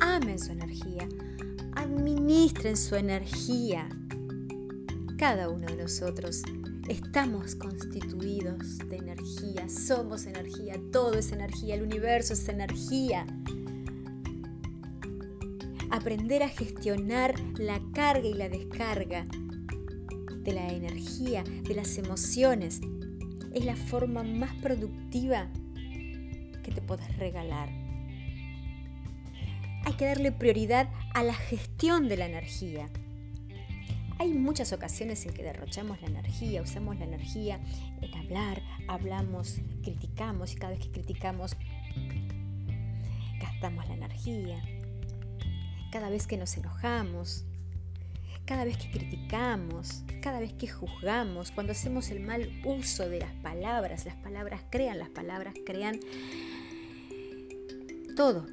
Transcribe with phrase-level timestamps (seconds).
[0.00, 1.08] amen su energía,
[1.74, 3.88] administren su energía.
[5.18, 6.42] Cada uno de nosotros
[6.88, 13.26] estamos constituidos de energía, somos energía, todo es energía, el universo es energía.
[15.90, 19.26] Aprender a gestionar la carga y la descarga
[20.42, 22.80] de la energía, de las emociones,
[23.52, 25.48] es la forma más productiva
[26.62, 27.83] que te puedes regalar.
[29.84, 32.88] Hay que darle prioridad a la gestión de la energía.
[34.18, 37.60] Hay muchas ocasiones en que derrochamos la energía, usamos la energía
[38.00, 41.56] en hablar, hablamos, criticamos y cada vez que criticamos
[43.40, 44.62] gastamos la energía.
[45.90, 47.44] Cada vez que nos enojamos,
[48.46, 53.32] cada vez que criticamos, cada vez que juzgamos, cuando hacemos el mal uso de las
[53.34, 55.98] palabras, las palabras crean, las palabras crean
[58.16, 58.46] todo.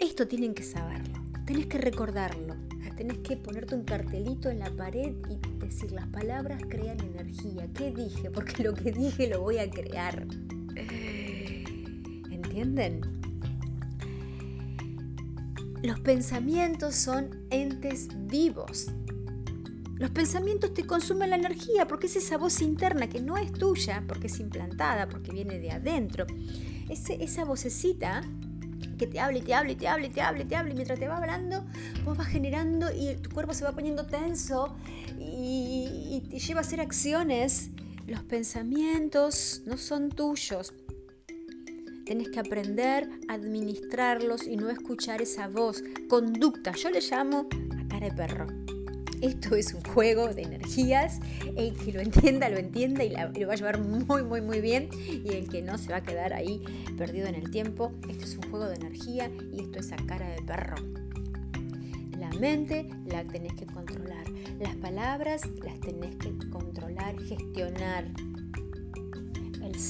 [0.00, 2.56] Esto tienen que saberlo, tenés que recordarlo,
[2.96, 7.68] tenés que ponerte un cartelito en la pared y decir las palabras crean energía.
[7.74, 8.30] ¿Qué dije?
[8.30, 10.26] Porque lo que dije lo voy a crear.
[12.30, 13.00] ¿Entienden?
[15.82, 18.88] Los pensamientos son entes vivos.
[19.96, 24.02] Los pensamientos te consumen la energía porque es esa voz interna que no es tuya,
[24.08, 26.26] porque es implantada, porque viene de adentro.
[26.88, 28.22] esa vocecita
[29.00, 30.72] que te habla y te habla y te habla y te habla y te habla
[30.72, 31.64] y mientras te va hablando,
[32.04, 34.76] vos vas generando y tu cuerpo se va poniendo tenso
[35.18, 37.70] y, te lleva a hacer acciones.
[38.06, 40.74] Los pensamientos no son tuyos,
[42.04, 45.80] Tenés que aprender a administrarlos y no escuchar esa voz.
[46.08, 47.46] Conducta, yo le llamo
[47.78, 48.69] a cara de perro.
[49.20, 51.20] Esto es un juego de energías.
[51.56, 54.88] El que lo entienda, lo entienda y, lo va a llevar muy, muy, muy bien.
[55.08, 56.62] Y el que no se va a quedar ahí
[56.96, 57.92] perdido en el tiempo.
[58.08, 60.76] Esto es un juego de energía y esto es a cara de perro.
[62.18, 64.24] La mente la tenés que controlar.
[64.58, 68.06] Las palabras las tenés que controlar, gestionar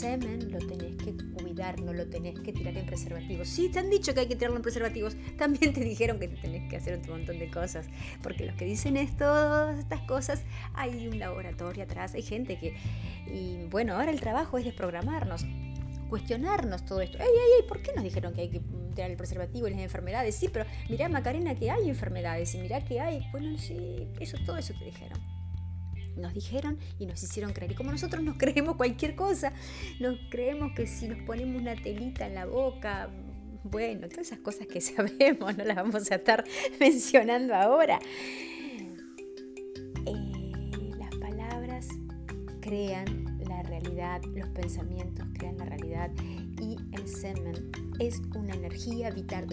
[0.00, 3.46] semen lo tenés que cuidar, no lo tenés que tirar en preservativos.
[3.48, 6.70] Sí, te han dicho que hay que tirarlo en preservativos, también te dijeron que tenés
[6.70, 7.86] que hacer un montón de cosas,
[8.22, 12.74] porque los que dicen esto, estas cosas, hay un laboratorio atrás, hay gente que...
[13.26, 15.44] Y bueno, ahora el trabajo es desprogramarnos,
[16.08, 17.18] cuestionarnos todo esto.
[17.18, 17.68] ¡Ey, ey, ey!
[17.68, 18.60] ¿Por qué nos dijeron que hay que
[18.94, 20.34] tirar el preservativo y las enfermedades?
[20.34, 23.28] Sí, pero mirá, Macarena, que hay enfermedades y mirá que hay...
[23.32, 25.39] Bueno, sí, eso, todo eso te dijeron
[26.16, 27.72] nos dijeron y nos hicieron creer.
[27.72, 29.52] Y como nosotros nos creemos cualquier cosa,
[29.98, 33.10] nos creemos que si nos ponemos una telita en la boca,
[33.64, 36.44] bueno, todas esas cosas que sabemos, no las vamos a estar
[36.80, 37.98] mencionando ahora.
[40.06, 40.52] Eh,
[40.98, 41.88] las palabras
[42.60, 46.10] crean la realidad, los pensamientos crean la realidad
[46.60, 49.46] y el semen es una energía vital,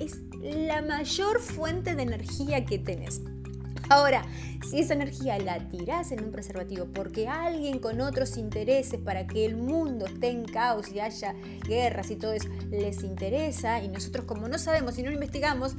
[0.00, 3.20] es la mayor fuente de energía que tenés.
[3.88, 4.22] Ahora,
[4.68, 9.44] si esa energía la tirás en un preservativo porque alguien con otros intereses para que
[9.44, 11.34] el mundo esté en caos y haya
[11.66, 15.76] guerras y todo eso les interesa y nosotros como no sabemos y no investigamos,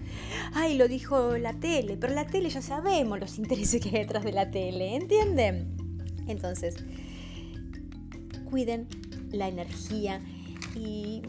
[0.54, 4.24] ay, lo dijo la tele, pero la tele ya sabemos los intereses que hay detrás
[4.24, 5.76] de la tele, ¿entienden?
[6.28, 6.76] Entonces,
[8.50, 8.88] cuiden
[9.32, 10.22] la energía
[10.76, 11.22] y,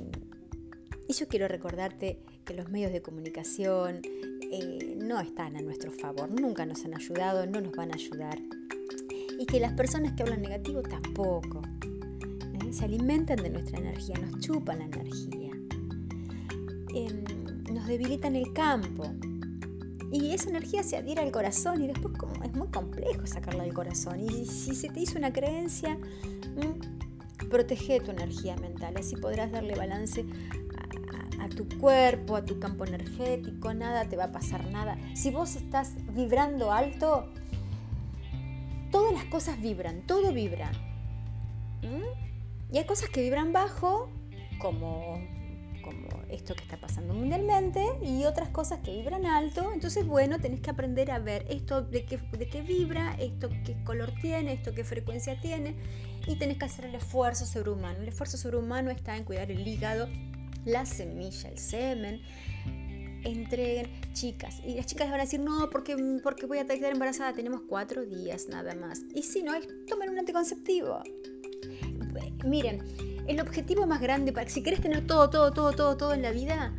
[1.09, 4.01] y yo quiero recordarte que los medios de comunicación,
[4.51, 8.39] eh, no están a nuestro favor, nunca nos han ayudado, no nos van a ayudar.
[9.39, 11.63] Y que las personas que hablan negativo tampoco.
[11.83, 12.73] ¿eh?
[12.73, 15.53] Se alimentan de nuestra energía, nos chupan la energía.
[16.95, 17.25] Em,
[17.73, 19.05] nos debilitan el campo.
[20.11, 24.21] Y esa energía se adhiere al corazón y después es muy complejo sacarla del corazón.
[24.21, 25.99] Y si se te hizo una creencia,
[27.51, 30.25] protege tu energía mental, así podrás darle balance
[31.41, 34.99] a tu cuerpo, a tu campo energético, nada te va a pasar nada.
[35.15, 37.29] Si vos estás vibrando alto,
[38.91, 40.71] todas las cosas vibran, todo vibra.
[41.83, 42.75] ¿Mm?
[42.75, 44.11] Y hay cosas que vibran bajo,
[44.59, 45.21] como,
[45.83, 49.73] como esto que está pasando mundialmente, y otras cosas que vibran alto.
[49.73, 53.77] Entonces, bueno, tenés que aprender a ver esto de qué, de qué vibra, esto qué
[53.85, 55.77] color tiene, esto qué frecuencia tiene,
[56.27, 58.01] y tenés que hacer el esfuerzo sobrehumano.
[58.01, 60.09] El esfuerzo sobrehumano está en cuidar el hígado,
[60.69, 62.21] la semilla, el semen,
[63.25, 64.61] entreguen chicas.
[64.65, 68.05] Y las chicas van a decir, no, porque, porque voy a quedar embarazada, tenemos cuatro
[68.05, 69.03] días nada más.
[69.15, 71.03] Y si no, es tomen un anticonceptivo.
[72.45, 72.83] Miren,
[73.27, 76.31] el objetivo más grande, para si quieres tener todo, todo, todo, todo, todo en la
[76.31, 76.75] vida,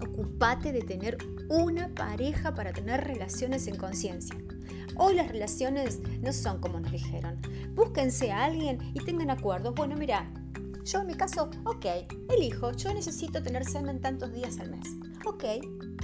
[0.00, 1.18] ocupate de tener
[1.48, 4.36] una pareja para tener relaciones en conciencia.
[4.96, 7.40] Hoy las relaciones no son como nos dijeron.
[7.74, 9.74] Búsquense a alguien y tengan acuerdos.
[9.74, 10.30] Bueno, mira,
[10.84, 11.86] Yo en mi caso, ok,
[12.28, 14.86] elijo, yo necesito tener semen tantos días al mes.
[15.24, 15.44] Ok,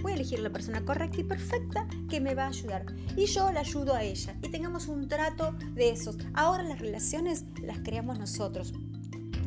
[0.00, 2.86] voy a elegir la persona correcta y perfecta que me va a ayudar.
[3.14, 4.34] Y yo la ayudo a ella.
[4.42, 6.16] Y tengamos un trato de esos.
[6.32, 8.72] Ahora las relaciones las creamos nosotros.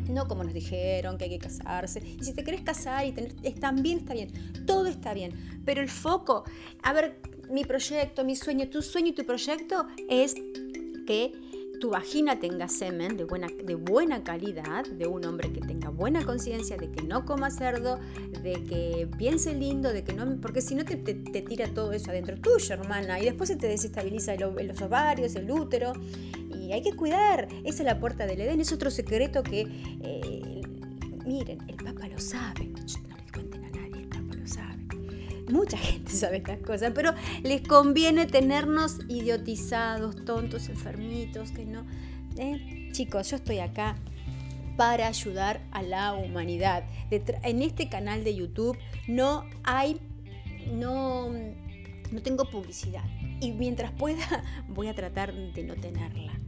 [0.08, 2.00] No como nos dijeron que hay que casarse.
[2.00, 4.32] Y si te querés casar y tener, también está bien.
[4.68, 5.32] Todo está bien.
[5.66, 6.44] Pero el foco,
[6.84, 7.20] a ver,
[7.50, 10.36] mi proyecto, mi sueño, tu sueño y tu proyecto es
[11.08, 11.43] que
[11.84, 16.24] tu vagina tenga semen de buena, de buena calidad, de un hombre que tenga buena
[16.24, 18.00] conciencia, de que no coma cerdo,
[18.42, 22.38] de que piense lindo, de que no, porque si no te, tira todo eso adentro
[22.38, 25.92] tuyo, hermana, y después se te desestabiliza los ovarios, el útero,
[26.56, 29.68] y hay que cuidar, esa es la puerta del Edén, es otro secreto que,
[30.04, 30.62] eh,
[31.26, 32.72] miren, el Papa lo sabe,
[35.50, 37.14] mucha gente sabe estas cosas, pero
[37.44, 41.86] les conviene tenernos idiotizados, tontos, enfermitos, que no...
[42.38, 42.90] ¿eh?
[42.92, 43.96] Chicos, yo estoy acá
[44.78, 46.84] para ayudar a la humanidad.
[47.10, 50.00] En este canal de YouTube no hay,
[50.72, 51.30] no,
[52.12, 53.04] no tengo publicidad.
[53.42, 56.43] Y mientras pueda, voy a tratar de no tenerla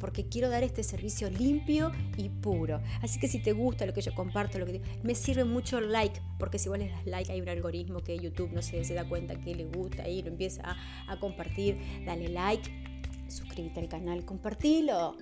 [0.00, 2.80] porque quiero dar este servicio limpio y puro.
[3.02, 5.92] Así que si te gusta lo que yo comparto, lo que me sirve mucho el
[5.92, 8.94] like, porque si vos le das like hay un algoritmo que YouTube no se, se
[8.94, 11.78] da cuenta que le gusta y lo empieza a, a compartir.
[12.04, 12.68] Dale like,
[13.28, 15.16] suscríbete al canal, compartilo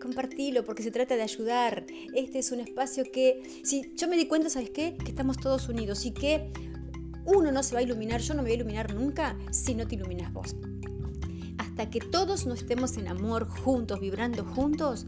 [0.00, 1.86] compartilo porque se trata de ayudar.
[2.14, 4.94] Este es un espacio que, si yo me di cuenta, ¿sabes qué?
[4.96, 6.50] Que estamos todos unidos y que
[7.24, 9.86] uno no se va a iluminar, yo no me voy a iluminar nunca si no
[9.88, 10.54] te iluminas vos
[11.76, 15.04] hasta que todos no estemos en amor juntos, vibrando juntos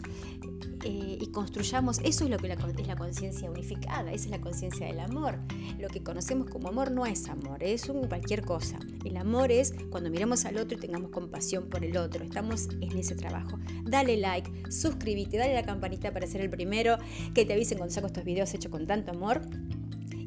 [0.85, 4.87] eh, y construyamos, eso es lo que es la conciencia unificada, esa es la conciencia
[4.87, 5.39] del amor.
[5.79, 8.79] Lo que conocemos como amor no es amor, es un cualquier cosa.
[9.07, 12.99] El amor es cuando miremos al otro y tengamos compasión por el otro, estamos en
[12.99, 13.59] ese trabajo.
[13.85, 16.99] Dale like, suscríbete, dale la campanita para ser el primero
[17.33, 19.41] que te avisen cuando saco estos videos hechos con tanto amor.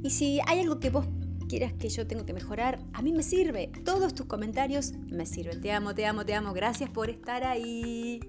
[0.02, 1.06] Y si hay algo que vos
[1.52, 3.70] quieras que yo tengo que mejorar, a mí me sirve.
[3.84, 5.60] Todos tus comentarios me sirven.
[5.60, 6.54] Te amo, te amo, te amo.
[6.54, 8.22] Gracias por estar ahí.